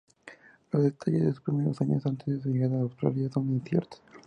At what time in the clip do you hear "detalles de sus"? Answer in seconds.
0.81-1.41